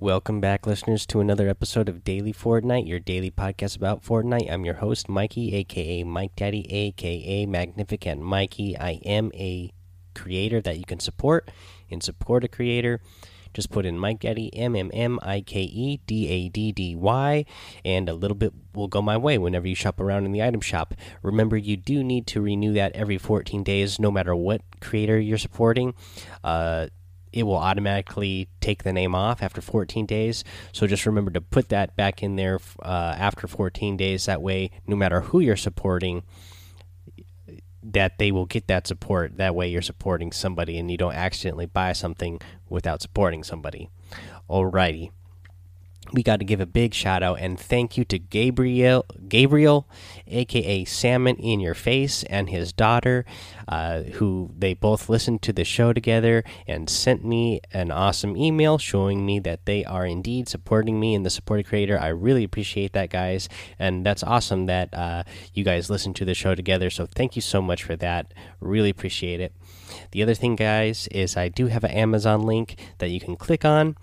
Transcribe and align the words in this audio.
Welcome 0.00 0.40
back, 0.40 0.64
listeners, 0.64 1.06
to 1.06 1.18
another 1.18 1.48
episode 1.48 1.88
of 1.88 2.04
Daily 2.04 2.32
Fortnite, 2.32 2.86
your 2.86 3.00
daily 3.00 3.32
podcast 3.32 3.74
about 3.74 4.04
Fortnite. 4.04 4.48
I'm 4.48 4.64
your 4.64 4.74
host, 4.74 5.08
Mikey, 5.08 5.52
aka 5.56 6.04
Mike 6.04 6.36
Daddy, 6.36 6.72
aka 6.72 7.46
Magnificent 7.46 8.22
Mikey. 8.22 8.78
I 8.78 9.00
am 9.04 9.32
a 9.34 9.72
creator 10.14 10.60
that 10.60 10.78
you 10.78 10.84
can 10.84 11.00
support 11.00 11.50
and 11.90 12.00
support 12.00 12.44
a 12.44 12.48
creator. 12.48 13.00
Just 13.52 13.72
put 13.72 13.84
in 13.84 13.98
Mike 13.98 14.20
Daddy, 14.20 14.54
M 14.56 14.76
M 14.76 14.92
M 14.94 15.18
I 15.20 15.40
K 15.40 15.62
E 15.62 15.98
D 16.06 16.28
A 16.28 16.48
D 16.48 16.70
D 16.70 16.94
Y, 16.94 17.44
and 17.84 18.08
a 18.08 18.14
little 18.14 18.36
bit 18.36 18.52
will 18.74 18.86
go 18.86 19.02
my 19.02 19.16
way 19.16 19.36
whenever 19.36 19.66
you 19.66 19.74
shop 19.74 19.98
around 19.98 20.26
in 20.26 20.30
the 20.30 20.44
item 20.44 20.60
shop. 20.60 20.94
Remember, 21.22 21.56
you 21.56 21.76
do 21.76 22.04
need 22.04 22.28
to 22.28 22.40
renew 22.40 22.72
that 22.74 22.92
every 22.92 23.18
14 23.18 23.64
days, 23.64 23.98
no 23.98 24.12
matter 24.12 24.36
what 24.36 24.62
creator 24.80 25.18
you're 25.18 25.38
supporting. 25.38 25.94
Uh, 26.44 26.86
it 27.32 27.44
will 27.44 27.56
automatically 27.56 28.48
take 28.60 28.82
the 28.82 28.92
name 28.92 29.14
off 29.14 29.42
after 29.42 29.60
14 29.60 30.06
days. 30.06 30.44
So 30.72 30.86
just 30.86 31.06
remember 31.06 31.30
to 31.32 31.40
put 31.40 31.68
that 31.70 31.96
back 31.96 32.22
in 32.22 32.36
there 32.36 32.58
uh, 32.82 33.14
after 33.18 33.46
14 33.46 33.96
days. 33.96 34.26
That 34.26 34.42
way, 34.42 34.70
no 34.86 34.96
matter 34.96 35.20
who 35.20 35.40
you're 35.40 35.56
supporting, 35.56 36.22
that 37.82 38.18
they 38.18 38.32
will 38.32 38.46
get 38.46 38.66
that 38.66 38.86
support. 38.86 39.36
That 39.36 39.54
way, 39.54 39.68
you're 39.68 39.82
supporting 39.82 40.32
somebody 40.32 40.78
and 40.78 40.90
you 40.90 40.96
don't 40.96 41.14
accidentally 41.14 41.66
buy 41.66 41.92
something 41.92 42.40
without 42.68 43.02
supporting 43.02 43.44
somebody. 43.44 43.88
Alrighty 44.48 45.10
we 46.12 46.22
got 46.22 46.38
to 46.38 46.44
give 46.44 46.60
a 46.60 46.66
big 46.66 46.94
shout 46.94 47.22
out 47.22 47.38
and 47.40 47.58
thank 47.58 47.96
you 47.96 48.04
to 48.06 48.18
Gabriel, 48.18 49.04
Gabriel, 49.28 49.88
aka 50.26 50.84
Salmon 50.84 51.36
in 51.36 51.60
Your 51.60 51.74
Face, 51.74 52.22
and 52.24 52.48
his 52.48 52.72
daughter, 52.72 53.24
uh, 53.66 54.02
who 54.02 54.50
they 54.56 54.74
both 54.74 55.08
listened 55.08 55.42
to 55.42 55.52
the 55.52 55.64
show 55.64 55.92
together 55.92 56.44
and 56.66 56.88
sent 56.88 57.24
me 57.24 57.60
an 57.72 57.90
awesome 57.90 58.36
email 58.36 58.78
showing 58.78 59.26
me 59.26 59.38
that 59.40 59.66
they 59.66 59.84
are 59.84 60.06
indeed 60.06 60.48
supporting 60.48 60.98
me 60.98 61.14
in 61.14 61.22
the 61.22 61.30
supported 61.30 61.66
creator. 61.66 61.98
I 61.98 62.08
really 62.08 62.44
appreciate 62.44 62.92
that, 62.94 63.10
guys, 63.10 63.48
and 63.78 64.04
that's 64.04 64.22
awesome 64.22 64.66
that 64.66 64.92
uh, 64.94 65.24
you 65.52 65.64
guys 65.64 65.90
listen 65.90 66.14
to 66.14 66.24
the 66.24 66.34
show 66.34 66.54
together. 66.54 66.90
So 66.90 67.06
thank 67.06 67.36
you 67.36 67.42
so 67.42 67.60
much 67.60 67.84
for 67.84 67.96
that. 67.96 68.32
Really 68.60 68.90
appreciate 68.90 69.40
it. 69.40 69.52
The 70.12 70.22
other 70.22 70.34
thing, 70.34 70.56
guys, 70.56 71.08
is 71.08 71.36
I 71.36 71.48
do 71.48 71.66
have 71.66 71.84
an 71.84 71.90
Amazon 71.90 72.42
link 72.42 72.76
that 72.98 73.10
you 73.10 73.20
can 73.20 73.36
click 73.36 73.64
on. 73.64 73.96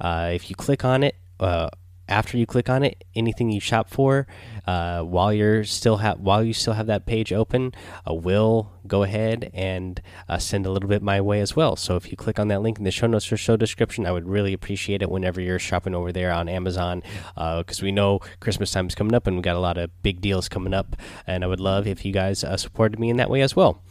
Uh, 0.00 0.30
if 0.32 0.50
you 0.50 0.56
click 0.56 0.84
on 0.84 1.02
it, 1.02 1.16
uh, 1.40 1.68
after 2.08 2.36
you 2.36 2.46
click 2.46 2.68
on 2.68 2.82
it, 2.82 3.04
anything 3.14 3.50
you 3.50 3.60
shop 3.60 3.88
for, 3.88 4.26
uh, 4.66 5.02
while 5.02 5.32
you're 5.32 5.64
still 5.64 5.98
have 5.98 6.18
while 6.18 6.44
you 6.44 6.52
still 6.52 6.74
have 6.74 6.86
that 6.86 7.06
page 7.06 7.32
open, 7.32 7.72
uh, 8.08 8.12
will 8.12 8.72
go 8.86 9.02
ahead 9.04 9.50
and 9.54 10.02
uh, 10.28 10.36
send 10.36 10.66
a 10.66 10.70
little 10.70 10.88
bit 10.88 11.00
my 11.00 11.20
way 11.20 11.40
as 11.40 11.54
well. 11.54 11.76
So 11.76 11.96
if 11.96 12.10
you 12.10 12.16
click 12.16 12.38
on 12.38 12.48
that 12.48 12.60
link 12.60 12.78
in 12.78 12.84
the 12.84 12.90
show 12.90 13.06
notes 13.06 13.30
or 13.32 13.36
show 13.36 13.56
description, 13.56 14.04
I 14.04 14.12
would 14.12 14.28
really 14.28 14.52
appreciate 14.52 15.00
it 15.00 15.10
whenever 15.10 15.40
you're 15.40 15.60
shopping 15.60 15.94
over 15.94 16.12
there 16.12 16.32
on 16.32 16.48
Amazon, 16.48 17.02
because 17.34 17.80
uh, 17.80 17.84
we 17.84 17.92
know 17.92 18.18
Christmas 18.40 18.72
time 18.72 18.88
is 18.88 18.94
coming 18.94 19.14
up 19.14 19.26
and 19.26 19.36
we 19.36 19.42
got 19.42 19.56
a 19.56 19.60
lot 19.60 19.78
of 19.78 19.90
big 20.02 20.20
deals 20.20 20.48
coming 20.48 20.74
up, 20.74 20.96
and 21.26 21.44
I 21.44 21.46
would 21.46 21.60
love 21.60 21.86
if 21.86 22.04
you 22.04 22.12
guys 22.12 22.44
uh, 22.44 22.56
supported 22.56 22.98
me 22.98 23.08
in 23.10 23.16
that 23.16 23.30
way 23.30 23.40
as 23.40 23.54
well. 23.56 23.82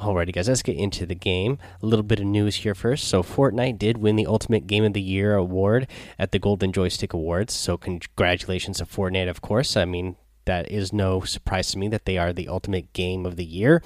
Alrighty, 0.00 0.32
guys, 0.32 0.48
let's 0.48 0.62
get 0.62 0.76
into 0.76 1.04
the 1.04 1.14
game. 1.14 1.58
A 1.82 1.86
little 1.86 2.02
bit 2.02 2.20
of 2.20 2.24
news 2.24 2.56
here 2.56 2.74
first. 2.74 3.06
So, 3.06 3.22
Fortnite 3.22 3.78
did 3.78 3.98
win 3.98 4.16
the 4.16 4.26
Ultimate 4.26 4.66
Game 4.66 4.82
of 4.82 4.94
the 4.94 5.02
Year 5.02 5.34
award 5.34 5.86
at 6.18 6.32
the 6.32 6.38
Golden 6.38 6.72
Joystick 6.72 7.12
Awards. 7.12 7.52
So, 7.52 7.76
congratulations 7.76 8.78
to 8.78 8.86
Fortnite, 8.86 9.28
of 9.28 9.42
course. 9.42 9.76
I 9.76 9.84
mean, 9.84 10.16
that 10.46 10.70
is 10.70 10.90
no 10.90 11.20
surprise 11.20 11.70
to 11.72 11.78
me 11.78 11.86
that 11.88 12.06
they 12.06 12.16
are 12.16 12.32
the 12.32 12.48
Ultimate 12.48 12.94
Game 12.94 13.26
of 13.26 13.36
the 13.36 13.44
Year. 13.44 13.82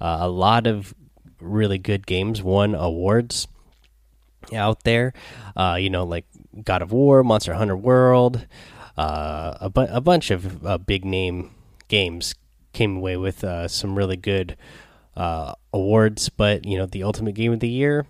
Uh, 0.00 0.18
a 0.20 0.28
lot 0.28 0.68
of 0.68 0.94
really 1.40 1.78
good 1.78 2.06
games 2.06 2.44
won 2.44 2.76
awards 2.76 3.48
out 4.54 4.84
there. 4.84 5.12
Uh, 5.56 5.78
you 5.80 5.90
know, 5.90 6.04
like 6.04 6.26
God 6.62 6.80
of 6.80 6.92
War, 6.92 7.24
Monster 7.24 7.54
Hunter 7.54 7.76
World, 7.76 8.46
uh, 8.96 9.58
a, 9.60 9.68
bu 9.68 9.88
a 9.90 10.00
bunch 10.00 10.30
of 10.30 10.64
uh, 10.64 10.78
big 10.78 11.04
name 11.04 11.50
games 11.88 12.36
came 12.72 12.98
away 12.98 13.16
with 13.16 13.42
uh, 13.42 13.66
some 13.66 13.96
really 13.96 14.16
good 14.16 14.56
uh, 15.16 15.54
awards, 15.72 16.28
but 16.28 16.64
you 16.64 16.76
know 16.76 16.86
the 16.86 17.02
ultimate 17.02 17.34
game 17.34 17.52
of 17.52 17.60
the 17.60 17.68
year, 17.68 18.06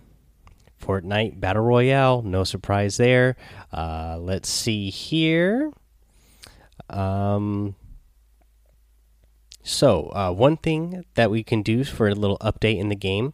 Fortnite 0.81 1.39
Battle 1.39 1.63
Royale. 1.63 2.21
No 2.21 2.43
surprise 2.43 2.97
there. 2.97 3.35
Uh, 3.71 4.17
let's 4.19 4.49
see 4.49 4.89
here. 4.89 5.71
Um, 6.89 7.75
so 9.63 10.11
uh, 10.13 10.31
one 10.31 10.57
thing 10.57 11.05
that 11.15 11.31
we 11.31 11.43
can 11.43 11.61
do 11.61 11.83
for 11.83 12.07
a 12.07 12.15
little 12.15 12.37
update 12.39 12.79
in 12.79 12.89
the 12.89 12.95
game. 12.95 13.33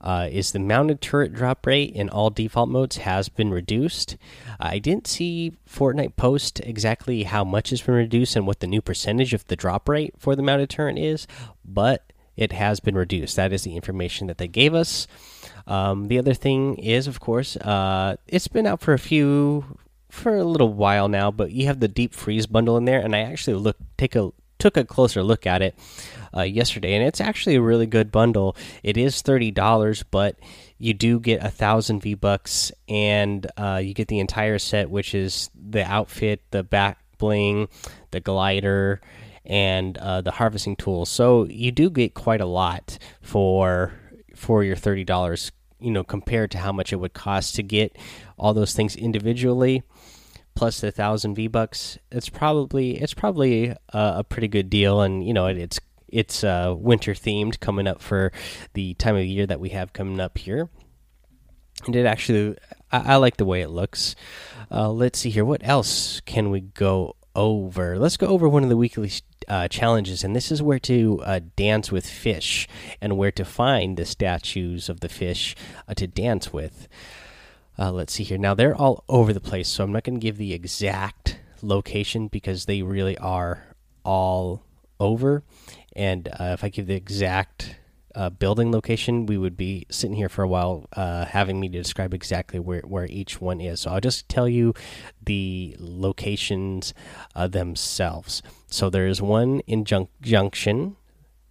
Uh, 0.00 0.28
is 0.32 0.50
the 0.50 0.58
mounted 0.58 1.00
turret 1.00 1.32
drop 1.32 1.64
rate 1.64 1.94
in 1.94 2.08
all 2.08 2.28
default 2.28 2.68
modes 2.68 2.96
has 2.96 3.28
been 3.28 3.52
reduced. 3.52 4.16
I 4.58 4.80
didn't 4.80 5.06
see 5.06 5.52
Fortnite 5.70 6.16
post 6.16 6.58
exactly 6.64 7.22
how 7.22 7.44
much 7.44 7.70
has 7.70 7.82
been 7.82 7.94
reduced 7.94 8.34
and 8.34 8.44
what 8.44 8.58
the 8.58 8.66
new 8.66 8.82
percentage 8.82 9.32
of 9.32 9.46
the 9.46 9.54
drop 9.54 9.88
rate 9.88 10.14
for 10.18 10.34
the 10.34 10.42
mounted 10.42 10.70
turret 10.70 10.98
is, 10.98 11.28
but 11.64 12.11
it 12.36 12.52
has 12.52 12.80
been 12.80 12.94
reduced. 12.94 13.36
That 13.36 13.52
is 13.52 13.62
the 13.62 13.76
information 13.76 14.26
that 14.26 14.38
they 14.38 14.48
gave 14.48 14.74
us. 14.74 15.06
Um, 15.66 16.08
the 16.08 16.18
other 16.18 16.34
thing 16.34 16.76
is, 16.76 17.06
of 17.06 17.20
course, 17.20 17.56
uh, 17.56 18.16
it's 18.26 18.48
been 18.48 18.66
out 18.66 18.80
for 18.80 18.94
a 18.94 18.98
few 18.98 19.78
for 20.10 20.36
a 20.36 20.44
little 20.44 20.72
while 20.72 21.08
now, 21.08 21.30
but 21.30 21.52
you 21.52 21.66
have 21.66 21.80
the 21.80 21.88
deep 21.88 22.12
freeze 22.14 22.46
bundle 22.46 22.76
in 22.76 22.84
there, 22.84 23.00
and 23.00 23.16
I 23.16 23.20
actually 23.20 23.56
look 23.56 23.76
take 23.96 24.14
a 24.14 24.32
took 24.58 24.76
a 24.76 24.84
closer 24.84 25.22
look 25.24 25.46
at 25.46 25.62
it 25.62 25.74
uh, 26.36 26.42
yesterday, 26.42 26.94
and 26.94 27.04
it's 27.04 27.20
actually 27.20 27.56
a 27.56 27.62
really 27.62 27.86
good 27.86 28.12
bundle. 28.12 28.56
It 28.82 28.96
is 28.96 29.22
thirty 29.22 29.50
dollars, 29.50 30.02
but 30.02 30.36
you 30.78 30.94
do 30.94 31.20
get 31.20 31.42
a 31.42 31.48
thousand 31.48 32.00
V 32.00 32.14
bucks, 32.14 32.72
and 32.88 33.46
uh, 33.56 33.80
you 33.82 33.94
get 33.94 34.08
the 34.08 34.20
entire 34.20 34.58
set, 34.58 34.90
which 34.90 35.14
is 35.14 35.50
the 35.54 35.84
outfit, 35.84 36.42
the 36.50 36.62
back 36.62 36.98
bling, 37.18 37.68
the 38.10 38.20
glider, 38.20 39.00
and 39.44 39.98
uh, 39.98 40.20
the 40.20 40.32
harvesting 40.32 40.76
tools. 40.76 41.08
So 41.08 41.44
you 41.44 41.70
do 41.72 41.90
get 41.90 42.14
quite 42.14 42.40
a 42.40 42.46
lot 42.46 42.98
for 43.20 43.92
for 44.34 44.64
your 44.64 44.76
thirty 44.76 45.04
dollars. 45.04 45.52
You 45.80 45.90
know, 45.90 46.04
compared 46.04 46.52
to 46.52 46.58
how 46.58 46.70
much 46.70 46.92
it 46.92 46.96
would 46.96 47.12
cost 47.12 47.56
to 47.56 47.62
get 47.64 47.98
all 48.38 48.54
those 48.54 48.72
things 48.72 48.94
individually, 48.94 49.82
plus 50.54 50.80
the 50.80 50.92
thousand 50.92 51.34
V 51.34 51.48
bucks. 51.48 51.98
It's 52.10 52.28
probably 52.28 53.00
it's 53.00 53.14
probably 53.14 53.70
a, 53.70 53.76
a, 53.92 54.24
pretty 54.24 54.46
good 54.46 54.70
deal, 54.70 55.00
and 55.00 55.26
you 55.26 55.34
know 55.34 55.46
it, 55.46 55.58
it's 55.58 55.80
it's 56.06 56.44
uh, 56.44 56.74
winter 56.76 57.14
themed 57.14 57.58
coming 57.58 57.88
up 57.88 58.00
for 58.00 58.32
the 58.74 58.94
time 58.94 59.16
of 59.16 59.24
year 59.24 59.46
that 59.46 59.58
we 59.58 59.70
have 59.70 59.92
coming 59.92 60.20
up 60.20 60.38
here. 60.38 60.68
And 61.86 61.96
it 61.96 62.06
actually, 62.06 62.56
I, 62.92 63.14
I 63.14 63.16
like 63.16 63.38
the 63.38 63.44
way 63.44 63.62
it 63.62 63.70
looks. 63.70 64.14
Uh, 64.70 64.90
let's 64.90 65.18
see 65.18 65.30
here. 65.30 65.44
What 65.44 65.62
else 65.64 66.20
can 66.20 66.50
we 66.50 66.60
go 66.60 67.16
over? 67.34 67.98
Let's 67.98 68.16
go 68.16 68.26
over 68.26 68.48
one 68.48 68.62
of 68.62 68.68
the 68.68 68.76
weekly 68.76 69.10
uh, 69.48 69.68
challenges, 69.68 70.24
and 70.24 70.34
this 70.34 70.52
is 70.52 70.62
where 70.62 70.78
to 70.80 71.20
uh, 71.24 71.40
dance 71.56 71.90
with 71.90 72.06
fish 72.06 72.68
and 73.00 73.16
where 73.16 73.32
to 73.32 73.44
find 73.44 73.96
the 73.96 74.04
statues 74.04 74.88
of 74.88 75.00
the 75.00 75.08
fish 75.08 75.54
uh, 75.88 75.94
to 75.94 76.06
dance 76.06 76.52
with. 76.52 76.88
Uh, 77.78 77.90
let's 77.90 78.12
see 78.12 78.24
here. 78.24 78.38
Now 78.38 78.54
they're 78.54 78.74
all 78.74 79.04
over 79.08 79.32
the 79.32 79.40
place, 79.40 79.68
so 79.68 79.84
I'm 79.84 79.92
not 79.92 80.04
going 80.04 80.20
to 80.20 80.24
give 80.24 80.36
the 80.36 80.52
exact 80.52 81.40
location 81.62 82.28
because 82.28 82.66
they 82.66 82.82
really 82.82 83.16
are 83.18 83.76
all 84.04 84.64
over. 85.00 85.42
And 85.94 86.28
uh, 86.28 86.50
if 86.54 86.64
I 86.64 86.68
give 86.68 86.86
the 86.86 86.94
exact 86.94 87.76
uh, 88.14 88.30
building 88.30 88.72
location, 88.72 89.26
we 89.26 89.38
would 89.38 89.56
be 89.56 89.86
sitting 89.90 90.16
here 90.16 90.28
for 90.28 90.42
a 90.42 90.48
while, 90.48 90.86
uh, 90.94 91.24
having 91.24 91.60
me 91.60 91.68
to 91.68 91.78
describe 91.78 92.14
exactly 92.14 92.58
where, 92.58 92.82
where 92.82 93.06
each 93.06 93.40
one 93.40 93.60
is. 93.60 93.80
So 93.80 93.90
I'll 93.90 94.00
just 94.00 94.28
tell 94.28 94.48
you 94.48 94.74
the 95.24 95.76
locations 95.78 96.94
uh, 97.34 97.48
themselves. 97.48 98.42
So 98.68 98.90
there's 98.90 99.20
one 99.22 99.60
in 99.60 99.84
Junk 99.84 100.10
Junction, 100.20 100.96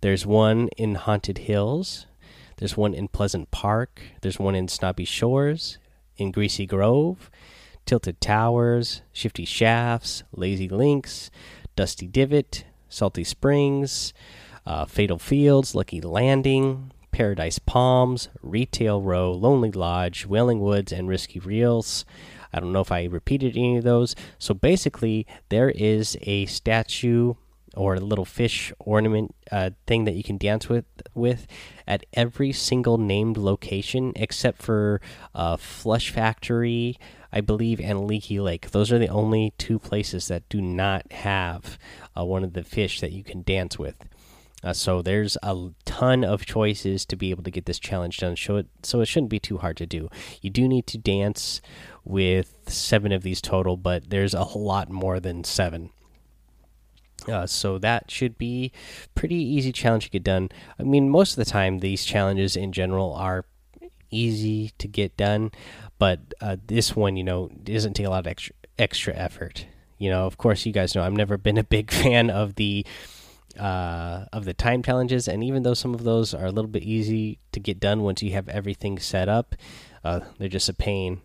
there's 0.02 0.26
one 0.26 0.70
in 0.78 0.96
Haunted 0.96 1.40
Hills, 1.40 2.08
there's 2.58 2.78
one 2.78 2.94
in 2.94 3.08
Pleasant 3.08 3.52
Park, 3.52 4.02
there's 4.22 4.40
one 4.40 4.56
in 4.56 4.68
Snobby 4.68 5.06
Shores, 5.06 5.78
in 6.18 6.32
Greasy 6.32 6.66
Grove, 6.66 7.32
Tilted 7.86 8.22
Towers, 8.22 9.02
Shifty 9.12 9.46
Shafts, 9.46 10.24
Lazy 10.32 10.70
Links, 10.70 11.32
Dusty 11.76 12.08
Divot, 12.08 12.66
Salty 12.90 13.24
Springs 13.24 14.14
uh, 14.66 14.86
Fatal 14.86 15.20
Fields, 15.20 15.76
Lucky 15.76 16.02
Landing, 16.02 16.92
Paradise 17.12 17.60
Palms, 17.60 18.30
Retail 18.42 19.02
Row, 19.02 19.32
Lonely 19.32 19.72
Lodge, 19.72 20.26
Wailing 20.26 20.60
Woods, 20.60 20.92
and 20.92 21.08
Risky 21.08 21.40
Reels. 21.40 22.06
I 22.54 22.60
don't 22.60 22.74
know 22.74 22.82
if 22.82 22.92
I 22.92 23.06
repeated 23.06 23.56
any 23.56 23.78
of 23.78 23.84
those. 23.84 24.16
So 24.40 24.54
basically, 24.54 25.26
there 25.50 25.70
is 25.70 26.18
a 26.22 26.46
statue 26.48 27.36
or 27.76 27.96
a 27.96 28.00
little 28.00 28.26
fish 28.26 28.74
ornament 28.80 29.34
uh, 29.52 29.72
thing 29.88 30.06
that 30.06 30.16
you 30.16 30.24
can 30.24 30.38
dance 30.38 30.68
with 30.68 30.86
with 31.14 31.48
at 31.88 32.06
every 32.14 32.52
single 32.52 32.98
named 32.98 33.38
location 33.38 34.12
except 34.16 34.62
for 34.62 35.00
uh, 35.34 35.56
Flush 35.58 36.10
Factory, 36.10 36.98
I 37.32 37.42
believe, 37.42 37.80
and 37.80 38.06
Leaky 38.06 38.40
Lake. 38.40 38.72
Those 38.72 38.92
are 38.92 39.00
the 39.00 39.08
only 39.08 39.54
two 39.58 39.80
places 39.80 40.28
that 40.28 40.48
do 40.50 40.62
not 40.62 41.10
have 41.12 41.78
uh, 42.18 42.26
one 42.26 42.44
of 42.44 42.54
the 42.54 42.64
fish 42.64 43.00
that 43.00 43.12
you 43.12 43.24
can 43.24 43.42
dance 43.44 43.80
with. 43.80 43.96
Uh, 44.64 44.74
so 44.74 45.02
there's 45.02 45.38
a 45.42 45.70
ton 45.86 46.24
of 46.24 46.46
choices 46.46 47.06
to 47.06 47.16
be 47.16 47.32
able 47.32 47.44
to 47.44 47.52
get 47.52 47.66
this 47.66 47.80
challenge 47.80 48.18
done. 48.18 48.36
So 48.36 48.58
it 48.58 48.68
so 48.84 49.02
it 49.02 49.08
shouldn't 49.08 49.32
be 49.32 49.40
too 49.40 49.58
hard 49.58 49.78
to 49.78 49.86
do. 49.86 50.10
You 50.42 50.50
do 50.50 50.68
need 50.68 50.88
to 50.88 50.98
dance 50.98 51.62
with 52.04 52.54
seven 52.68 53.12
of 53.12 53.24
these 53.24 53.42
total, 53.42 53.78
but 53.78 54.10
there's 54.10 54.34
a 54.34 54.44
lot 54.44 54.90
more 54.90 55.20
than 55.20 55.44
seven. 55.44 55.90
Uh, 57.28 57.46
so 57.46 57.78
that 57.78 58.10
should 58.10 58.38
be 58.38 58.72
pretty 59.14 59.36
easy 59.36 59.72
challenge 59.72 60.06
to 60.06 60.10
get 60.10 60.24
done. 60.24 60.50
I 60.80 60.84
mean, 60.84 61.10
most 61.10 61.38
of 61.38 61.46
the 61.46 61.50
time 61.50 61.80
these 61.80 62.04
challenges 62.04 62.56
in 62.56 62.72
general 62.72 63.14
are 63.14 63.46
easy 64.10 64.72
to 64.80 64.88
get 64.88 65.16
done, 65.18 65.52
but 66.00 66.20
uh, 66.42 66.58
this 66.66 66.96
one, 66.96 67.16
you 67.16 67.24
know, 67.24 67.50
doesn't 67.64 67.94
take 67.94 68.08
a 68.08 68.10
lot 68.10 68.20
of 68.20 68.28
extra 68.28 68.56
extra 68.80 69.16
effort. 69.16 69.68
You 70.00 70.10
know, 70.10 70.26
of 70.26 70.38
course, 70.38 70.66
you 70.66 70.74
guys 70.74 70.96
know 70.96 71.04
I've 71.04 71.14
never 71.14 71.38
been 71.38 71.58
a 71.58 71.64
big 71.64 71.92
fan 72.02 72.30
of 72.30 72.56
the 72.56 72.86
uh, 73.58 74.26
of 74.34 74.46
the 74.46 74.54
time 74.54 74.84
challenges, 74.84 75.28
and 75.28 75.44
even 75.44 75.64
though 75.64 75.74
some 75.74 75.94
of 75.94 76.04
those 76.04 76.34
are 76.34 76.46
a 76.46 76.52
little 76.52 76.70
bit 76.70 76.84
easy 76.84 77.40
to 77.52 77.60
get 77.60 77.80
done 77.80 78.02
once 78.02 78.22
you 78.22 78.32
have 78.32 78.50
everything 78.50 79.00
set 79.00 79.30
up, 79.30 79.56
uh, 80.04 80.22
they're 80.38 80.50
just 80.50 80.70
a 80.70 80.74
pain. 80.74 81.22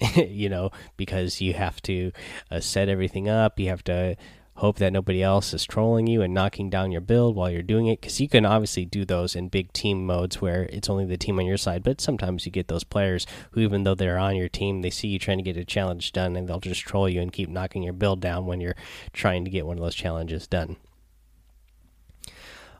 you 0.16 0.48
know, 0.48 0.70
because 0.96 1.40
you 1.40 1.52
have 1.52 1.80
to 1.82 2.12
uh, 2.50 2.60
set 2.60 2.88
everything 2.88 3.28
up, 3.28 3.58
you 3.60 3.68
have 3.68 3.84
to 3.84 4.16
hope 4.56 4.78
that 4.78 4.92
nobody 4.92 5.22
else 5.22 5.54
is 5.54 5.64
trolling 5.64 6.06
you 6.06 6.22
and 6.22 6.34
knocking 6.34 6.68
down 6.68 6.92
your 6.92 7.00
build 7.00 7.34
while 7.34 7.50
you're 7.50 7.62
doing 7.62 7.86
it. 7.86 8.00
Because 8.00 8.20
you 8.20 8.28
can 8.28 8.44
obviously 8.44 8.84
do 8.84 9.04
those 9.04 9.34
in 9.34 9.48
big 9.48 9.72
team 9.72 10.04
modes 10.04 10.40
where 10.40 10.64
it's 10.64 10.90
only 10.90 11.04
the 11.04 11.16
team 11.16 11.38
on 11.38 11.46
your 11.46 11.56
side 11.56 11.82
but 11.82 12.00
sometimes 12.00 12.44
you 12.46 12.52
get 12.52 12.68
those 12.68 12.84
players 12.84 13.26
who 13.52 13.60
even 13.60 13.84
though 13.84 13.94
they're 13.94 14.18
on 14.18 14.36
your 14.36 14.48
team 14.48 14.82
they 14.82 14.90
see 14.90 15.08
you 15.08 15.18
trying 15.18 15.38
to 15.38 15.44
get 15.44 15.56
a 15.56 15.64
challenge 15.64 16.12
done 16.12 16.36
and 16.36 16.48
they'll 16.48 16.60
just 16.60 16.82
troll 16.82 17.08
you 17.08 17.20
and 17.20 17.32
keep 17.32 17.48
knocking 17.48 17.82
your 17.82 17.92
build 17.92 18.20
down 18.20 18.46
when 18.46 18.60
you're 18.60 18.76
trying 19.12 19.44
to 19.44 19.50
get 19.50 19.66
one 19.66 19.78
of 19.78 19.82
those 19.82 19.94
challenges 19.94 20.46
done 20.46 20.76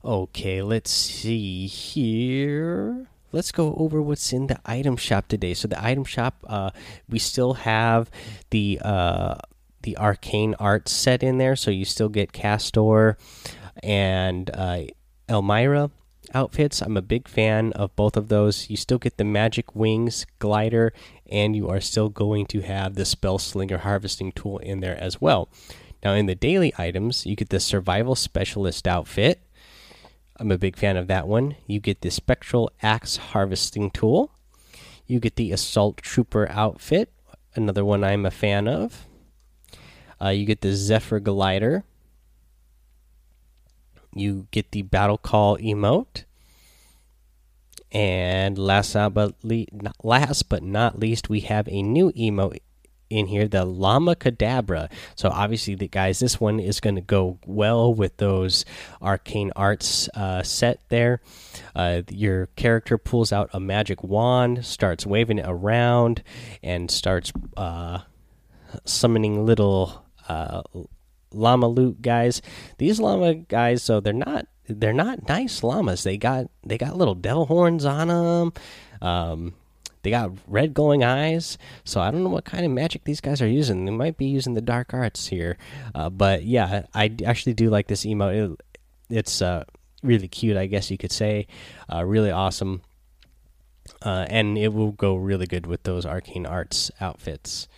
okay 0.05 0.63
let's 0.63 0.91
see 0.91 1.67
here 1.67 3.07
let's 3.33 3.51
go 3.51 3.75
over 3.77 4.01
what's 4.01 4.33
in 4.33 4.47
the 4.47 4.61
item 4.65 4.97
shop 4.97 5.27
today. 5.29 5.55
So 5.55 5.67
the 5.67 5.83
item 5.83 6.05
shop, 6.05 6.45
uh, 6.47 6.71
we 7.09 7.19
still 7.19 7.55
have 7.55 8.11
the 8.51 8.81
uh, 8.83 9.37
the 9.83 9.97
arcane 9.97 10.55
art 10.61 10.89
set 10.89 11.23
in 11.23 11.39
there, 11.39 11.57
so 11.57 11.71
you 11.71 11.85
still 11.85 12.09
get 12.09 12.33
Castor 12.33 13.17
and 13.83 14.51
uh, 14.55 14.83
Elmira 15.29 15.91
outfits. 16.35 16.81
I'm 16.81 16.97
a 16.97 17.03
big 17.03 17.27
fan 17.27 17.73
of 17.73 17.97
both 17.97 18.17
of 18.17 18.29
those. 18.29 18.71
You 18.71 18.77
still 18.77 18.99
get 18.99 19.17
the 19.17 19.25
magic 19.25 19.75
wings 19.75 20.25
glider, 20.39 20.93
and 21.29 21.57
you 21.57 21.69
are 21.69 21.81
still 21.81 22.09
going 22.09 22.47
to 22.47 22.61
have 22.61 22.95
the 22.95 23.05
spell 23.05 23.39
slinger 23.39 23.79
harvesting 23.79 24.31
tool 24.33 24.59
in 24.59 24.81
there 24.81 24.97
as 24.97 25.21
well. 25.21 25.49
Now, 26.05 26.15
in 26.15 26.27
the 26.27 26.35
daily 26.35 26.73
items, 26.79 27.27
you 27.27 27.37
get 27.37 27.51
the 27.51 27.61
survival 27.61 28.15
specialist 28.15 28.87
outfit. 28.87 29.41
I'm 30.43 30.51
a 30.51 30.59
big 30.59 30.77
fan 30.77 30.97
of 30.97 31.07
that 31.07 31.29
one. 31.29 31.55
You 31.69 31.79
get 31.79 32.01
the 32.01 32.11
spectral 32.11 32.69
axe 32.83 33.17
harvesting 33.17 33.93
tool. 33.93 34.33
You 35.07 35.21
get 35.21 35.37
the 35.37 35.53
assault 35.53 35.99
trooper 35.99 36.51
outfit, 36.51 37.13
another 37.55 37.85
one 37.85 38.03
I'm 38.03 38.27
a 38.27 38.33
fan 38.33 38.67
of. 38.67 39.07
Uh, 40.21 40.31
you 40.31 40.45
get 40.45 40.61
the 40.61 40.75
Zephyr 40.75 41.21
Glider. 41.21 41.85
You 44.17 44.49
get 44.51 44.73
the 44.73 44.83
Battle 44.83 45.17
Call 45.17 45.59
emote. 45.59 46.25
And 47.93 48.59
last 48.59 48.95
but, 49.15 49.37
last 50.03 50.49
but 50.49 50.65
not 50.65 50.99
least, 50.99 51.29
we 51.29 51.43
have 51.43 51.69
a 51.69 51.83
new 51.85 52.11
emote 52.15 52.63
in 53.13 53.27
here, 53.27 53.47
the 53.47 53.65
Llama 53.65 54.17
Cadabra. 54.17 54.91
So 55.15 55.29
obviously, 55.29 55.75
the 55.75 55.89
guys, 55.89 56.21
this 56.21 56.41
one 56.41 56.59
is 56.59 56.81
going 56.81 56.97
to 56.97 57.03
go 57.03 57.39
well 57.47 57.93
with 57.93 58.17
those 58.17 58.65
arcane 59.01 59.53
arts 59.55 60.09
uh, 60.15 60.43
set 60.43 60.81
there. 60.89 61.21
Uh, 61.75 62.03
your 62.11 62.47
character 62.57 62.99
pulls 62.99 63.33
out 63.33 63.51
a 63.53 63.61
magic 63.61 64.03
wand, 64.03 64.65
starts 64.65 65.07
waving 65.07 65.39
it 65.39 65.47
around, 65.47 66.23
and 66.63 66.91
starts 66.91 67.33
uh, 67.57 68.01
summoning 68.85 69.45
little 69.45 70.05
uh, 70.29 70.63
llama 71.33 71.69
loot 71.69 72.03
guys. 72.03 72.43
These 72.79 73.01
llama 73.01 73.35
guys, 73.35 73.83
so 73.83 74.01
they're 74.01 74.13
not 74.13 74.47
they're 74.69 74.93
not 74.93 75.29
nice 75.29 75.63
llamas. 75.63 76.03
They 76.03 76.17
got 76.17 76.47
they 76.65 76.79
got 76.79 76.97
little 76.97 77.15
devil 77.15 77.47
horns 77.47 77.85
on 77.85 78.09
them. 78.09 78.53
Um, 79.01 79.55
they 80.03 80.11
got 80.11 80.33
red 80.47 80.75
glowing 80.75 81.05
eyes. 81.05 81.59
So 81.85 82.01
I 82.01 82.11
don't 82.11 82.23
know 82.23 82.31
what 82.31 82.45
kind 82.45 82.65
of 82.65 82.71
magic 82.71 83.05
these 83.05 83.21
guys 83.21 83.41
are 83.41 83.49
using. 83.49 83.85
They 83.85 83.93
might 83.93 84.17
be 84.17 84.27
using 84.27 84.55
the 84.55 84.61
dark 84.61 84.93
arts 84.93 85.29
here. 85.29 85.57
Uh, 85.95 86.11
but 86.11 86.45
yeah, 86.45 86.87
I 86.95 87.15
actually 87.25 87.55
do 87.55 87.71
like 87.71 87.87
this 87.87 88.05
emote. 88.05 88.53
It, 88.53 88.61
it's 89.11 89.43
uh, 89.43 89.65
really 90.03 90.29
cute, 90.29 90.57
I 90.57 90.67
guess 90.67 90.91
you 90.91 90.99
could 90.99 91.13
say. 91.13 91.47
Uh, 91.93 92.05
really 92.05 92.31
awesome. 92.31 92.83
Uh, 94.01 94.27
and 94.29 94.57
it 94.59 94.73
will 94.73 94.93
go 94.93 95.15
really 95.15 95.47
good 95.47 95.67
with 95.67 95.83
those 95.85 96.07
arcane 96.07 96.47
arts 96.47 96.91
outfits. 97.01 97.69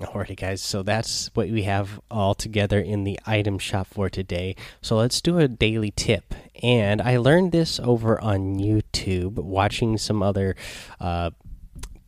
Alrighty, 0.00 0.36
guys. 0.36 0.60
So 0.60 0.82
that's 0.82 1.30
what 1.34 1.48
we 1.48 1.62
have 1.62 2.00
all 2.10 2.34
together 2.34 2.80
in 2.80 3.04
the 3.04 3.18
item 3.26 3.60
shop 3.60 3.86
for 3.86 4.10
today. 4.10 4.56
So 4.82 4.96
let's 4.96 5.20
do 5.20 5.38
a 5.38 5.46
daily 5.46 5.92
tip. 5.92 6.34
And 6.62 7.00
I 7.00 7.18
learned 7.18 7.52
this 7.52 7.78
over 7.78 8.20
on 8.20 8.58
YouTube, 8.58 9.34
watching 9.34 9.96
some 9.96 10.20
other 10.20 10.56
uh, 10.98 11.30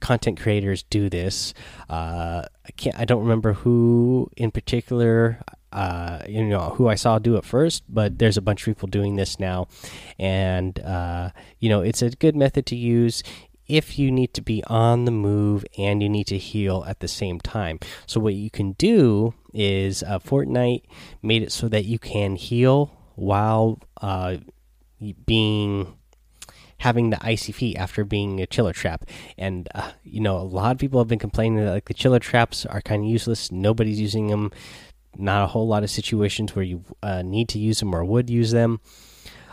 content 0.01 0.41
creators 0.41 0.83
do 0.83 1.09
this. 1.09 1.55
Uh, 1.89 2.43
I 2.65 2.71
can't. 2.77 2.99
I 2.99 3.05
don't 3.05 3.23
remember 3.23 3.53
who 3.53 4.31
in 4.37 4.51
particular. 4.51 5.41
Uh, 5.73 6.23
you 6.27 6.43
know 6.43 6.71
who 6.71 6.89
I 6.89 6.95
saw 6.95 7.19
do 7.19 7.37
it 7.37 7.45
first, 7.45 7.83
but 7.89 8.19
there's 8.19 8.39
a 8.39 8.41
bunch 8.41 8.63
of 8.63 8.67
people 8.67 8.89
doing 8.89 9.17
this 9.17 9.39
now, 9.39 9.67
and 10.19 10.79
uh, 10.81 11.31
you 11.59 11.69
know 11.69 11.83
it's 11.83 12.03
a 12.03 12.11
good 12.11 12.35
method 12.35 12.67
to 12.67 12.77
use 12.77 13.23
if 13.69 13.99
you 13.99 14.11
need 14.11 14.33
to 14.35 14.43
be 14.43 14.63
on 14.67 15.05
the 15.05 15.11
move 15.11 15.65
and 15.77 16.03
you 16.03 16.09
need 16.09 16.27
to 16.29 16.39
heal 16.39 16.85
at 16.87 17.01
the 17.01 17.09
same 17.09 17.41
time. 17.41 17.79
So 18.07 18.21
what 18.21 18.35
you 18.35 18.51
can 18.51 18.73
do 18.73 19.35
is 19.53 20.03
uh, 20.03 20.19
Fortnite 20.19 20.83
made 21.23 21.43
it 21.43 21.53
so 21.53 21.69
that 21.69 21.85
you 21.85 21.99
can 21.99 22.37
heal 22.37 22.93
while 23.15 23.81
uh, 24.01 24.37
being 25.25 25.95
having 26.79 27.09
the 27.09 27.19
icy 27.27 27.53
feet 27.53 27.77
after 27.77 28.05
being 28.05 28.41
a 28.41 28.47
chiller 28.47 28.73
trap. 28.73 29.05
And 29.39 29.69
uh, 29.75 29.93
you 30.05 30.21
know 30.21 30.37
a 30.37 30.41
lot 30.43 30.73
of 30.73 30.79
people 30.79 31.01
have 31.01 31.09
been 31.09 31.19
complaining 31.19 31.65
that 31.65 31.73
like 31.73 31.87
the 31.87 31.95
chiller 31.95 32.19
traps 32.19 32.67
are 32.67 32.81
kind 32.81 33.03
of 33.03 33.09
useless. 33.09 33.51
Nobody's 33.51 34.01
using 34.01 34.29
them 34.29 34.53
not 35.19 35.45
a 35.45 35.47
whole 35.47 35.67
lot 35.67 35.83
of 35.83 35.91
situations 35.91 36.55
where 36.55 36.65
you 36.65 36.85
uh, 37.03 37.23
need 37.23 37.49
to 37.49 37.59
use 37.59 37.81
them 37.81 37.95
or 37.95 38.05
would 38.05 38.29
use 38.31 38.51
them. 38.51 38.81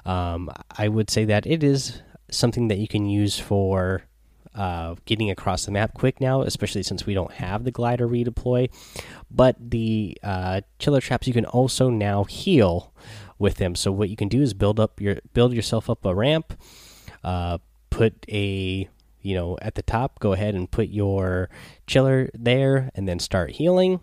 Um, 0.06 0.52
i 0.78 0.90
would 0.90 1.10
say 1.10 1.24
that 1.24 1.48
it 1.48 1.64
is 1.64 2.02
something 2.36 2.68
that 2.68 2.78
you 2.78 2.88
can 2.88 3.06
use 3.06 3.40
for 3.40 4.04
uh, 4.56 4.96
getting 5.06 5.32
across 5.32 5.66
the 5.66 5.72
map 5.72 5.94
quick 5.94 6.22
now, 6.22 6.42
especially 6.42 6.84
since 6.84 7.06
we 7.06 7.14
don't 7.14 7.34
have 7.34 7.64
the 7.64 7.72
glider 7.72 8.08
redeploy. 8.08 8.70
But 9.32 9.56
the 9.60 10.18
uh, 10.24 10.62
chiller 10.80 11.02
traps, 11.02 11.28
you 11.28 11.34
can 11.34 11.46
also 11.46 11.90
now 11.90 12.24
heal 12.26 12.94
with 13.40 13.56
them. 13.56 13.76
So 13.76 13.92
what 13.92 14.10
you 14.10 14.16
can 14.16 14.28
do 14.28 14.42
is 14.42 14.54
build 14.54 14.80
up 14.80 15.02
your 15.02 15.18
build 15.34 15.54
yourself 15.54 15.90
up 15.90 16.06
a 16.06 16.14
ramp, 16.14 16.54
uh, 17.24 17.58
put 17.90 18.26
a 18.30 18.88
you 19.22 19.36
know 19.36 19.58
at 19.62 19.76
the 19.76 19.82
top. 19.82 20.20
Go 20.20 20.34
ahead 20.34 20.54
and 20.56 20.70
put 20.70 20.90
your 20.90 21.50
chiller 21.88 22.30
there, 22.34 22.92
and 22.96 23.08
then 23.08 23.20
start 23.20 23.52
healing 23.52 24.00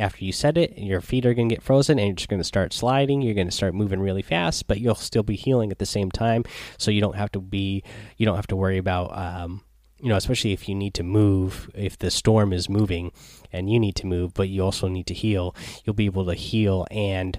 after 0.00 0.24
you 0.24 0.32
set 0.32 0.56
it, 0.56 0.76
your 0.78 1.00
feet 1.00 1.26
are 1.26 1.34
going 1.34 1.48
to 1.48 1.54
get 1.54 1.62
frozen 1.62 1.98
and 1.98 2.08
you're 2.08 2.16
just 2.16 2.28
going 2.28 2.40
to 2.40 2.44
start 2.44 2.72
sliding. 2.72 3.22
You're 3.22 3.34
going 3.34 3.48
to 3.48 3.52
start 3.52 3.74
moving 3.74 4.00
really 4.00 4.22
fast, 4.22 4.66
but 4.66 4.80
you'll 4.80 4.94
still 4.94 5.22
be 5.22 5.36
healing 5.36 5.70
at 5.70 5.78
the 5.78 5.86
same 5.86 6.10
time. 6.10 6.44
So 6.78 6.90
you 6.90 7.00
don't 7.00 7.16
have 7.16 7.30
to 7.32 7.40
be, 7.40 7.84
you 8.16 8.26
don't 8.26 8.36
have 8.36 8.46
to 8.48 8.56
worry 8.56 8.78
about, 8.78 9.16
um, 9.16 9.62
you 10.00 10.08
know, 10.08 10.16
especially 10.16 10.52
if 10.52 10.68
you 10.68 10.74
need 10.74 10.94
to 10.94 11.02
move, 11.02 11.70
if 11.74 11.98
the 11.98 12.10
storm 12.10 12.52
is 12.52 12.68
moving 12.68 13.12
and 13.52 13.70
you 13.70 13.78
need 13.78 13.94
to 13.96 14.06
move, 14.06 14.32
but 14.34 14.48
you 14.48 14.64
also 14.64 14.88
need 14.88 15.06
to 15.08 15.14
heal, 15.14 15.54
you'll 15.84 15.94
be 15.94 16.06
able 16.06 16.24
to 16.26 16.34
heal 16.34 16.86
and 16.90 17.38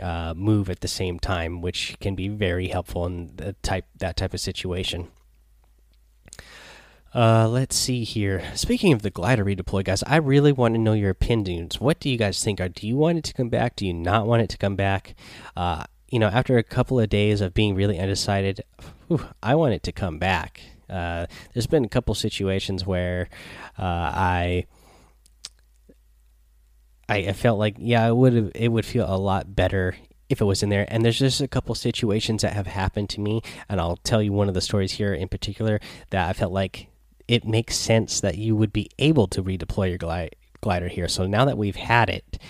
uh, 0.00 0.32
move 0.36 0.70
at 0.70 0.80
the 0.80 0.88
same 0.88 1.18
time, 1.18 1.60
which 1.60 1.96
can 2.00 2.14
be 2.14 2.28
very 2.28 2.68
helpful 2.68 3.06
in 3.06 3.32
the 3.36 3.54
type 3.62 3.86
that 3.98 4.16
type 4.16 4.32
of 4.32 4.40
situation. 4.40 5.08
Uh, 7.12 7.48
let's 7.48 7.76
see 7.76 8.04
here. 8.04 8.42
Speaking 8.54 8.92
of 8.92 9.02
the 9.02 9.10
glider 9.10 9.44
redeploy, 9.44 9.84
guys, 9.84 10.02
I 10.04 10.16
really 10.16 10.52
want 10.52 10.74
to 10.74 10.80
know 10.80 10.92
your 10.92 11.10
opinions. 11.10 11.80
What 11.80 11.98
do 11.98 12.08
you 12.08 12.16
guys 12.16 12.42
think? 12.42 12.60
Are 12.60 12.68
do 12.68 12.86
you 12.86 12.96
want 12.96 13.18
it 13.18 13.24
to 13.24 13.34
come 13.34 13.48
back? 13.48 13.74
Do 13.74 13.86
you 13.86 13.92
not 13.92 14.26
want 14.26 14.42
it 14.42 14.50
to 14.50 14.58
come 14.58 14.76
back? 14.76 15.16
Uh, 15.56 15.84
you 16.08 16.20
know, 16.20 16.28
after 16.28 16.56
a 16.56 16.62
couple 16.62 17.00
of 17.00 17.08
days 17.08 17.40
of 17.40 17.52
being 17.52 17.74
really 17.74 17.98
undecided, 17.98 18.62
whew, 19.08 19.26
I 19.42 19.56
want 19.56 19.74
it 19.74 19.82
to 19.84 19.92
come 19.92 20.18
back. 20.18 20.60
Uh, 20.88 21.26
there's 21.52 21.66
been 21.66 21.84
a 21.84 21.88
couple 21.88 22.14
situations 22.14 22.86
where 22.86 23.28
uh, 23.78 23.82
I. 23.82 24.66
I, 27.08 27.32
felt 27.32 27.58
like 27.58 27.74
yeah, 27.80 28.06
it 28.06 28.14
would 28.14 28.52
it 28.54 28.68
would 28.68 28.86
feel 28.86 29.04
a 29.12 29.18
lot 29.18 29.56
better 29.56 29.96
if 30.28 30.40
it 30.40 30.44
was 30.44 30.62
in 30.62 30.68
there. 30.68 30.86
And 30.86 31.04
there's 31.04 31.18
just 31.18 31.40
a 31.40 31.48
couple 31.48 31.74
situations 31.74 32.42
that 32.42 32.52
have 32.52 32.68
happened 32.68 33.10
to 33.10 33.20
me, 33.20 33.42
and 33.68 33.80
I'll 33.80 33.96
tell 33.96 34.22
you 34.22 34.32
one 34.32 34.46
of 34.46 34.54
the 34.54 34.60
stories 34.60 34.92
here 34.92 35.12
in 35.12 35.26
particular 35.26 35.80
that 36.10 36.28
I 36.28 36.32
felt 36.32 36.52
like 36.52 36.89
it 37.30 37.44
makes 37.44 37.76
sense 37.76 38.18
that 38.18 38.38
you 38.38 38.56
would 38.56 38.72
be 38.72 38.90
able 38.98 39.28
to 39.28 39.40
redeploy 39.40 39.88
your 39.88 40.28
glider 40.60 40.88
here. 40.88 41.06
So 41.06 41.28
now 41.28 41.44
that 41.44 41.56
we've 41.56 41.76
had 41.76 42.10
it, 42.10 42.40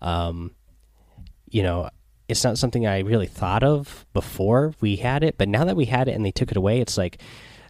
um, 0.00 0.52
you 1.50 1.62
know, 1.62 1.90
it's 2.26 2.42
not 2.42 2.56
something 2.56 2.86
I 2.86 3.00
really 3.00 3.26
thought 3.26 3.62
of 3.62 4.06
before 4.14 4.72
we 4.80 4.96
had 4.96 5.22
it, 5.22 5.36
but 5.36 5.46
now 5.46 5.64
that 5.64 5.76
we 5.76 5.84
had 5.84 6.08
it 6.08 6.12
and 6.12 6.24
they 6.24 6.30
took 6.30 6.50
it 6.50 6.56
away, 6.56 6.80
it's 6.80 6.96
like 6.96 7.20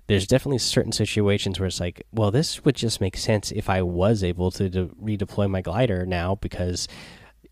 there's 0.06 0.28
definitely 0.28 0.58
certain 0.58 0.92
situations 0.92 1.58
where 1.58 1.66
it's 1.66 1.80
like, 1.80 2.06
well, 2.12 2.30
this 2.30 2.64
would 2.64 2.76
just 2.76 3.00
make 3.00 3.16
sense 3.16 3.50
if 3.50 3.68
I 3.68 3.82
was 3.82 4.22
able 4.22 4.52
to 4.52 4.70
redeploy 4.70 5.50
my 5.50 5.62
glider 5.62 6.06
now 6.06 6.36
because 6.36 6.86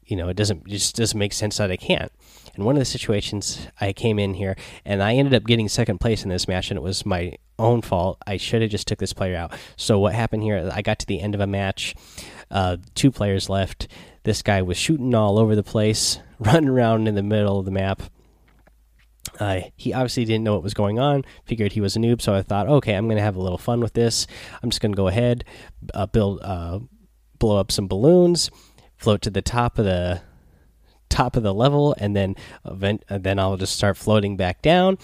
you 0.05 0.15
know 0.15 0.29
it 0.29 0.37
doesn't 0.37 0.63
it 0.69 0.71
just 0.71 0.95
doesn't 0.95 1.19
make 1.19 1.33
sense 1.33 1.57
that 1.57 1.73
I 1.73 1.77
can't. 1.77 2.13
And 2.55 2.65
one 2.65 2.77
of 2.77 2.81
the 2.81 2.85
situations 2.85 3.67
I 3.81 3.93
came 3.93 4.21
in 4.21 4.35
here 4.35 4.55
and 4.85 5.03
I 5.03 5.15
ended 5.15 5.35
up 5.35 5.45
getting 5.45 5.69
second 5.69 5.99
place 5.99 6.23
in 6.23 6.29
this 6.29 6.47
match, 6.47 6.71
and 6.71 6.79
it 6.79 6.83
was 6.83 7.05
my 7.05 7.35
own 7.59 7.83
fault. 7.83 8.19
I 8.27 8.37
should 8.37 8.63
have 8.63 8.71
just 8.71 8.87
took 8.87 8.99
this 8.99 9.13
player 9.13 9.37
out. 9.37 9.53
So 9.77 9.99
what 9.99 10.15
happened 10.15 10.43
here? 10.43 10.71
I 10.73 10.83
got 10.83 10.99
to 11.01 11.07
the 11.07 11.21
end 11.21 11.35
of 11.35 11.41
a 11.41 11.47
match, 11.47 11.95
uh, 12.51 12.79
two 12.95 13.11
players 13.11 13.49
left. 13.49 13.89
This 14.25 14.43
guy 14.43 14.63
was 14.63 14.77
shooting 14.77 15.15
all 15.15 15.39
over 15.39 15.55
the 15.57 15.63
place, 15.63 16.19
running 16.39 16.69
around 16.69 17.09
in 17.09 17.15
the 17.15 17.23
middle 17.23 17.59
of 17.59 17.65
the 17.65 17.71
map. 17.71 18.03
Uh, 19.39 19.61
he 19.77 19.93
obviously 19.93 20.25
didn't 20.25 20.45
know 20.45 20.55
what 20.55 20.63
was 20.63 20.75
going 20.75 20.99
on. 20.99 21.25
Figured 21.45 21.73
he 21.73 21.81
was 21.81 21.97
a 21.97 21.99
noob, 21.99 22.21
so 22.21 22.35
I 22.35 22.43
thought, 22.43 22.69
okay, 22.69 22.95
I'm 22.95 23.09
gonna 23.09 23.21
have 23.21 23.37
a 23.37 23.43
little 23.43 23.59
fun 23.59 23.81
with 23.81 23.93
this. 23.93 24.27
I'm 24.63 24.71
just 24.71 24.81
gonna 24.81 24.97
go 24.97 25.09
ahead, 25.09 25.45
uh, 25.95 26.07
build, 26.07 26.41
uh, 26.43 26.81
blow 27.39 27.59
up 27.59 27.71
some 27.71 27.87
balloons, 27.87 28.51
float 28.97 29.23
to 29.23 29.31
the 29.31 29.43
top 29.43 29.79
of 29.79 29.85
the 29.85 30.23
top 31.09 31.37
of 31.37 31.43
the 31.43 31.55
level, 31.55 31.95
and 31.99 32.15
then 32.15 32.35
event, 32.65 33.05
uh, 33.09 33.19
then 33.19 33.39
I'll 33.39 33.57
just 33.57 33.77
start 33.77 33.97
floating 33.97 34.37
back 34.37 34.63
down, 34.63 34.99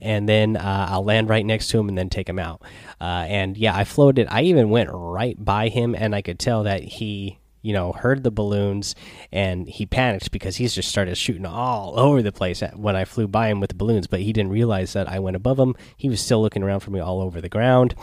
and 0.00 0.28
then 0.28 0.56
uh, 0.56 0.86
I'll 0.90 1.04
land 1.04 1.28
right 1.28 1.44
next 1.44 1.68
to 1.68 1.78
him 1.78 1.88
and 1.88 1.96
then 1.96 2.08
take 2.08 2.28
him 2.28 2.38
out. 2.38 2.62
Uh, 3.00 3.24
and 3.28 3.56
yeah, 3.56 3.76
I 3.76 3.84
floated. 3.84 4.28
I 4.30 4.42
even 4.42 4.70
went 4.70 4.90
right 4.92 5.42
by 5.42 5.68
him, 5.68 5.94
and 5.94 6.14
I 6.14 6.22
could 6.22 6.38
tell 6.38 6.64
that 6.64 6.82
he 6.82 7.38
you 7.64 7.72
know, 7.72 7.92
heard 7.92 8.22
the 8.22 8.30
balloons 8.30 8.94
and 9.32 9.66
he 9.66 9.86
panicked 9.86 10.30
because 10.30 10.56
he's 10.56 10.74
just 10.74 10.90
started 10.90 11.16
shooting 11.16 11.46
all 11.46 11.98
over 11.98 12.20
the 12.20 12.30
place 12.30 12.62
when 12.74 12.94
I 12.94 13.06
flew 13.06 13.26
by 13.26 13.48
him 13.48 13.58
with 13.58 13.70
the 13.70 13.74
balloons. 13.74 14.06
But 14.06 14.20
he 14.20 14.34
didn't 14.34 14.52
realize 14.52 14.92
that 14.92 15.08
I 15.08 15.18
went 15.18 15.34
above 15.34 15.58
him. 15.58 15.74
He 15.96 16.10
was 16.10 16.20
still 16.20 16.42
looking 16.42 16.62
around 16.62 16.80
for 16.80 16.90
me 16.90 17.00
all 17.00 17.22
over 17.22 17.40
the 17.40 17.48
ground, 17.48 17.94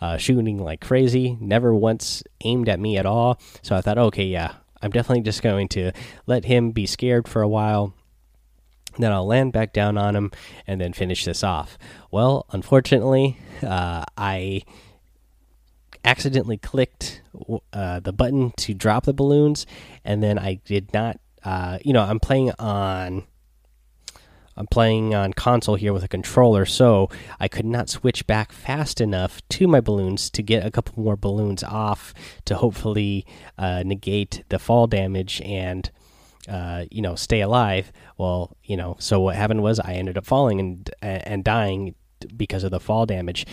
uh, 0.00 0.16
shooting 0.16 0.56
like 0.56 0.80
crazy. 0.80 1.36
Never 1.38 1.74
once 1.74 2.22
aimed 2.44 2.70
at 2.70 2.80
me 2.80 2.96
at 2.96 3.04
all. 3.04 3.38
So 3.60 3.76
I 3.76 3.82
thought, 3.82 3.98
okay, 3.98 4.24
yeah, 4.24 4.54
I'm 4.80 4.90
definitely 4.90 5.22
just 5.22 5.42
going 5.42 5.68
to 5.68 5.92
let 6.26 6.46
him 6.46 6.70
be 6.70 6.86
scared 6.86 7.28
for 7.28 7.42
a 7.42 7.48
while. 7.48 7.92
Then 8.98 9.12
I'll 9.12 9.26
land 9.26 9.52
back 9.52 9.72
down 9.72 9.98
on 9.98 10.14
him 10.14 10.30
and 10.66 10.80
then 10.80 10.92
finish 10.92 11.24
this 11.24 11.42
off. 11.42 11.78
Well, 12.10 12.46
unfortunately, 12.50 13.38
uh, 13.62 14.04
I 14.16 14.62
accidentally 16.04 16.58
clicked 16.58 17.22
uh, 17.72 18.00
the 18.00 18.12
button 18.12 18.52
to 18.58 18.74
drop 18.74 19.04
the 19.04 19.14
balloons, 19.14 19.66
and 20.04 20.22
then 20.22 20.38
I 20.38 20.60
did 20.64 20.92
not. 20.92 21.18
Uh, 21.42 21.78
you 21.84 21.92
know, 21.92 22.02
I'm 22.02 22.20
playing 22.20 22.52
on. 22.58 23.24
I'm 24.56 24.68
playing 24.68 25.16
on 25.16 25.32
console 25.32 25.74
here 25.74 25.92
with 25.92 26.04
a 26.04 26.08
controller, 26.08 26.64
so 26.64 27.10
I 27.40 27.48
could 27.48 27.64
not 27.64 27.88
switch 27.88 28.24
back 28.24 28.52
fast 28.52 29.00
enough 29.00 29.42
to 29.48 29.66
my 29.66 29.80
balloons 29.80 30.30
to 30.30 30.42
get 30.44 30.64
a 30.64 30.70
couple 30.70 31.02
more 31.02 31.16
balloons 31.16 31.64
off 31.64 32.14
to 32.44 32.54
hopefully 32.54 33.26
uh, 33.58 33.82
negate 33.84 34.44
the 34.50 34.60
fall 34.60 34.86
damage 34.86 35.40
and 35.40 35.90
uh, 36.48 36.84
you 36.90 37.02
know 37.02 37.14
stay 37.14 37.40
alive. 37.40 37.92
Well, 38.18 38.56
you 38.64 38.76
know, 38.76 38.96
so 38.98 39.20
what 39.20 39.36
happened 39.36 39.62
was 39.62 39.80
I 39.80 39.94
ended 39.94 40.18
up 40.18 40.26
falling 40.26 40.60
and 40.60 40.90
and 41.00 41.44
dying 41.44 41.94
because 42.36 42.64
of 42.64 42.70
the 42.70 42.80
fall 42.80 43.06
damage, 43.06 43.46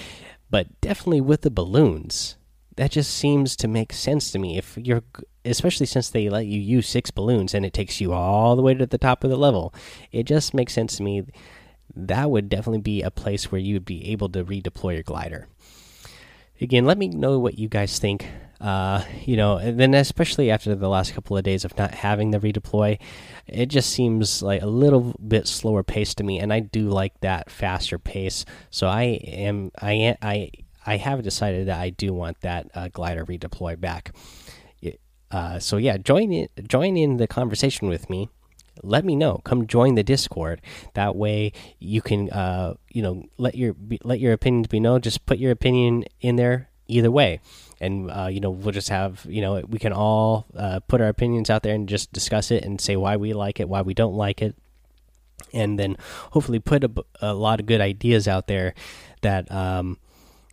but 0.49 0.79
definitely 0.81 1.21
with 1.21 1.41
the 1.41 1.51
balloons 1.51 2.37
that 2.77 2.91
just 2.91 3.13
seems 3.13 3.55
to 3.57 3.67
make 3.67 3.93
sense 3.93 4.31
to 4.31 4.39
me. 4.39 4.57
If 4.57 4.77
you're, 4.77 5.03
especially 5.43 5.85
since 5.85 6.09
they 6.09 6.29
let 6.29 6.45
you 6.45 6.59
use 6.59 6.87
six 6.87 7.11
balloons 7.11 7.53
and 7.53 7.65
it 7.65 7.73
takes 7.73 7.99
you 7.99 8.13
all 8.13 8.55
the 8.55 8.61
way 8.61 8.73
to 8.73 8.85
the 8.85 8.97
top 8.97 9.23
of 9.23 9.29
the 9.29 9.37
level, 9.37 9.73
it 10.11 10.23
just 10.23 10.53
makes 10.53 10.73
sense 10.73 10.95
to 10.97 11.03
me. 11.03 11.23
That 11.93 12.31
would 12.31 12.47
definitely 12.47 12.81
be 12.81 13.01
a 13.01 13.11
place 13.11 13.51
where 13.51 13.59
you 13.59 13.75
would 13.75 13.85
be 13.85 14.09
able 14.11 14.29
to 14.29 14.43
redeploy 14.43 14.93
your 14.93 15.03
glider. 15.03 15.47
Again, 16.61 16.85
let 16.85 16.97
me 16.97 17.09
know 17.09 17.39
what 17.39 17.57
you 17.57 17.67
guys 17.67 17.99
think. 17.99 18.27
Uh, 18.61 19.03
you 19.25 19.35
know, 19.35 19.57
and 19.57 19.79
then 19.79 19.95
especially 19.95 20.51
after 20.51 20.75
the 20.75 20.87
last 20.87 21.15
couple 21.15 21.35
of 21.35 21.43
days 21.43 21.65
of 21.65 21.75
not 21.77 21.91
having 21.91 22.29
the 22.29 22.39
redeploy, 22.39 22.99
it 23.47 23.65
just 23.65 23.89
seems 23.89 24.43
like 24.43 24.61
a 24.61 24.67
little 24.67 25.15
bit 25.27 25.47
slower 25.47 25.81
pace 25.81 26.13
to 26.13 26.23
me, 26.23 26.39
and 26.39 26.53
I 26.53 26.59
do 26.59 26.87
like 26.87 27.19
that 27.21 27.49
faster 27.49 27.97
pace. 27.97 28.45
So 28.69 28.87
I 28.87 29.03
am, 29.03 29.71
I, 29.81 30.15
I 30.21 30.51
I 30.85 30.97
have 30.97 31.23
decided 31.23 31.67
that 31.67 31.79
I 31.79 31.89
do 31.89 32.13
want 32.13 32.41
that 32.41 32.69
uh, 32.73 32.87
glider 32.89 33.25
redeploy 33.25 33.79
back. 33.79 34.13
Uh, 35.31 35.59
so 35.59 35.77
yeah, 35.77 35.97
join 35.97 36.31
in, 36.33 36.49
join 36.67 36.97
in 36.97 37.17
the 37.17 37.27
conversation 37.27 37.87
with 37.87 38.09
me. 38.09 38.29
Let 38.83 39.05
me 39.05 39.15
know. 39.15 39.39
Come 39.43 39.67
join 39.67 39.95
the 39.95 40.03
Discord. 40.03 40.61
That 40.93 41.15
way 41.15 41.53
you 41.79 42.01
can, 42.01 42.29
uh, 42.31 42.73
you 42.89 43.01
know, 43.01 43.23
let 43.37 43.55
your 43.55 43.75
let 44.03 44.19
your 44.19 44.33
opinions 44.33 44.67
be 44.67 44.79
known. 44.79 45.01
Just 45.01 45.25
put 45.25 45.37
your 45.37 45.51
opinion 45.51 46.05
in 46.19 46.35
there 46.35 46.70
either 46.91 47.11
way, 47.11 47.39
and 47.79 48.11
uh, 48.11 48.27
you 48.27 48.39
know 48.39 48.51
we'll 48.51 48.71
just 48.71 48.89
have 48.89 49.25
you 49.27 49.41
know 49.41 49.61
we 49.67 49.79
can 49.79 49.93
all 49.93 50.45
uh, 50.55 50.79
put 50.87 51.01
our 51.01 51.07
opinions 51.07 51.49
out 51.49 51.63
there 51.63 51.75
and 51.75 51.87
just 51.89 52.11
discuss 52.13 52.51
it 52.51 52.63
and 52.63 52.79
say 52.79 52.95
why 52.95 53.17
we 53.17 53.33
like 53.33 53.59
it, 53.59 53.69
why 53.69 53.81
we 53.81 53.93
don't 53.93 54.15
like 54.15 54.41
it, 54.41 54.55
and 55.53 55.79
then 55.79 55.97
hopefully 56.31 56.59
put 56.59 56.83
a, 56.83 56.91
a 57.21 57.33
lot 57.33 57.59
of 57.59 57.65
good 57.65 57.81
ideas 57.81 58.27
out 58.27 58.47
there 58.47 58.73
that. 59.21 59.51
Um, 59.51 59.97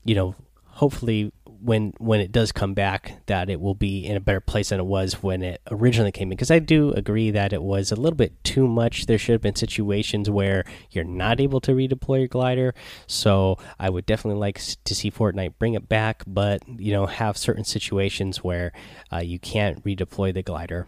you 0.04 0.14
know, 0.14 0.35
hopefully 0.64 1.33
when 1.60 1.92
when 1.98 2.20
it 2.20 2.32
does 2.32 2.52
come 2.52 2.74
back 2.74 3.20
that 3.26 3.50
it 3.50 3.60
will 3.60 3.74
be 3.74 4.06
in 4.06 4.16
a 4.16 4.20
better 4.20 4.40
place 4.40 4.68
than 4.68 4.80
it 4.80 4.86
was 4.86 5.22
when 5.22 5.42
it 5.42 5.60
originally 5.70 6.12
came 6.12 6.28
in. 6.28 6.36
Because 6.36 6.50
I 6.50 6.58
do 6.58 6.92
agree 6.92 7.30
that 7.32 7.52
it 7.52 7.62
was 7.62 7.90
a 7.90 7.96
little 7.96 8.16
bit 8.16 8.42
too 8.44 8.66
much. 8.66 9.06
There 9.06 9.18
should 9.18 9.32
have 9.32 9.40
been 9.40 9.56
situations 9.56 10.30
where 10.30 10.64
you're 10.90 11.04
not 11.04 11.40
able 11.40 11.60
to 11.62 11.72
redeploy 11.72 12.20
your 12.20 12.28
glider. 12.28 12.74
So 13.06 13.58
I 13.78 13.90
would 13.90 14.06
definitely 14.06 14.40
like 14.40 14.60
to 14.84 14.94
see 14.94 15.10
Fortnite 15.10 15.54
bring 15.58 15.74
it 15.74 15.88
back 15.88 16.22
but 16.26 16.62
you 16.78 16.92
know 16.92 17.06
have 17.06 17.36
certain 17.36 17.64
situations 17.64 18.44
where 18.44 18.72
uh, 19.12 19.18
you 19.18 19.38
can't 19.38 19.82
redeploy 19.84 20.32
the 20.32 20.42
glider. 20.42 20.86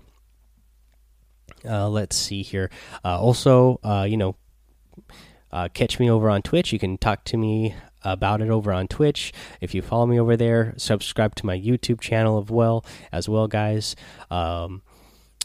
Uh, 1.64 1.88
let's 1.88 2.16
see 2.16 2.42
here. 2.42 2.70
Uh, 3.04 3.20
also 3.20 3.80
uh, 3.82 4.06
you 4.08 4.16
know 4.16 4.36
uh, 5.52 5.68
catch 5.72 5.98
me 5.98 6.10
over 6.10 6.30
on 6.30 6.42
Twitch. 6.42 6.72
You 6.72 6.78
can 6.78 6.98
talk 6.98 7.24
to 7.24 7.36
me 7.36 7.74
about 8.02 8.40
it 8.42 8.50
over 8.50 8.72
on 8.72 8.88
Twitch. 8.88 9.32
If 9.60 9.74
you 9.74 9.82
follow 9.82 10.06
me 10.06 10.18
over 10.18 10.36
there, 10.36 10.74
subscribe 10.76 11.34
to 11.36 11.46
my 11.46 11.58
YouTube 11.58 12.00
channel 12.00 12.42
as 12.42 12.50
well, 12.50 12.84
as 13.12 13.28
well, 13.28 13.46
guys. 13.46 13.96
Um, 14.30 14.82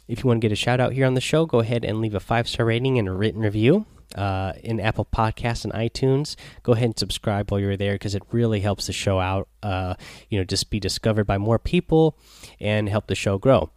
if 0.07 0.23
you 0.23 0.27
want 0.27 0.41
to 0.41 0.45
get 0.45 0.51
a 0.51 0.55
shout 0.55 0.79
out 0.79 0.93
here 0.93 1.05
on 1.05 1.15
the 1.15 1.21
show, 1.21 1.45
go 1.45 1.59
ahead 1.59 1.83
and 1.83 1.99
leave 1.99 2.15
a 2.15 2.19
five 2.19 2.47
star 2.47 2.65
rating 2.65 2.99
and 2.99 3.07
a 3.07 3.11
written 3.11 3.41
review 3.41 3.85
uh, 4.15 4.53
in 4.63 4.79
Apple 4.79 5.05
Podcasts 5.05 5.63
and 5.63 5.73
iTunes. 5.73 6.35
Go 6.63 6.73
ahead 6.73 6.85
and 6.85 6.99
subscribe 6.99 7.51
while 7.51 7.59
you're 7.59 7.77
there 7.77 7.93
because 7.93 8.15
it 8.15 8.23
really 8.31 8.59
helps 8.59 8.87
the 8.87 8.93
show 8.93 9.19
out. 9.19 9.47
Uh, 9.63 9.95
you 10.29 10.37
know, 10.37 10.43
just 10.43 10.69
be 10.69 10.79
discovered 10.79 11.25
by 11.25 11.37
more 11.37 11.59
people 11.59 12.17
and 12.59 12.87
help 12.87 13.07
the 13.07 13.15
show 13.15 13.37
grow. 13.37 13.71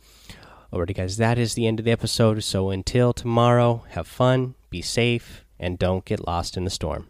Alrighty, 0.72 0.94
guys, 0.94 1.16
that 1.16 1.38
is 1.38 1.54
the 1.54 1.66
end 1.66 1.78
of 1.78 1.86
the 1.86 1.92
episode. 1.92 2.44
So 2.44 2.70
until 2.70 3.14
tomorrow, 3.14 3.84
have 3.90 4.06
fun, 4.06 4.54
be 4.68 4.82
safe, 4.82 5.44
and 5.58 5.78
don't 5.78 6.04
get 6.04 6.26
lost 6.26 6.58
in 6.58 6.64
the 6.64 6.70
storm. 6.70 7.08